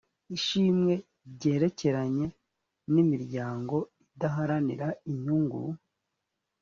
ishimwe 0.35 0.93
ryerekeranye 1.33 2.25
n’imiryango 2.93 3.75
idaharanira 4.05 4.87
inyungu 5.11 5.59